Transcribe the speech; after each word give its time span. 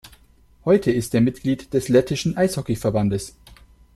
Heute 0.65 0.89
ist 0.89 1.13
er 1.13 1.21
Mitglied 1.21 1.75
des 1.75 1.87
Lettischen 1.87 2.35
Eishockeyverbandes. 2.35 3.35